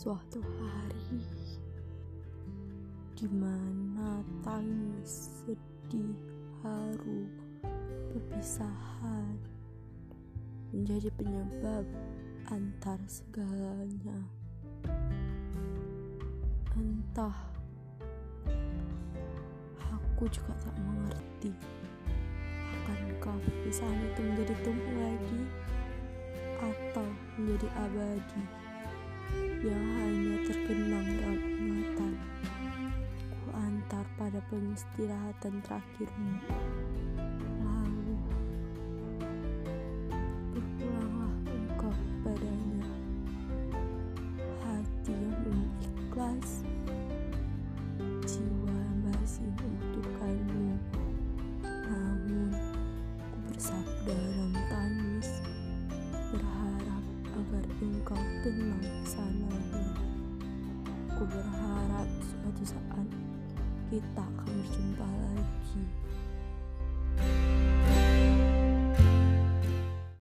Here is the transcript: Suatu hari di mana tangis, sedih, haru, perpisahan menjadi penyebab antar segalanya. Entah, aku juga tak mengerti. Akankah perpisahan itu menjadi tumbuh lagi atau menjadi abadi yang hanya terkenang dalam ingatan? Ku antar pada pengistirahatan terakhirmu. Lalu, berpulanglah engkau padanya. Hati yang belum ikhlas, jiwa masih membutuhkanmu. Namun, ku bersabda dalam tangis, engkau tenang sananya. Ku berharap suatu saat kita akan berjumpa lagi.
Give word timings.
Suatu 0.00 0.40
hari 0.40 1.20
di 3.20 3.28
mana 3.28 4.24
tangis, 4.40 5.28
sedih, 5.44 6.16
haru, 6.64 7.28
perpisahan 8.08 9.36
menjadi 10.72 11.12
penyebab 11.20 11.84
antar 12.48 12.96
segalanya. 13.12 14.16
Entah, 16.80 17.36
aku 19.84 20.24
juga 20.32 20.56
tak 20.64 20.80
mengerti. 20.80 21.52
Akankah 22.88 23.36
perpisahan 23.36 24.00
itu 24.00 24.20
menjadi 24.24 24.54
tumbuh 24.64 24.96
lagi 24.96 25.44
atau 26.56 27.04
menjadi 27.36 27.68
abadi 27.84 28.69
yang 29.60 29.84
hanya 30.00 30.40
terkenang 30.48 31.04
dalam 31.20 31.36
ingatan? 31.60 32.16
Ku 33.44 33.48
antar 33.52 34.08
pada 34.16 34.40
pengistirahatan 34.48 35.60
terakhirmu. 35.60 36.40
Lalu, 37.60 38.16
berpulanglah 40.56 41.34
engkau 41.44 41.92
padanya. 42.24 42.88
Hati 44.64 45.12
yang 45.12 45.36
belum 45.44 45.68
ikhlas, 46.08 46.64
jiwa 48.24 48.80
masih 49.04 49.44
membutuhkanmu. 49.60 50.72
Namun, 51.68 52.56
ku 53.28 53.36
bersabda 53.52 54.16
dalam 54.16 54.56
tangis, 54.72 55.28
engkau 57.80 58.20
tenang 58.44 58.84
sananya. 59.08 59.88
Ku 61.16 61.24
berharap 61.24 62.08
suatu 62.20 62.62
saat 62.76 63.08
kita 63.88 64.20
akan 64.20 64.48
berjumpa 64.52 65.08
lagi. 65.08 65.82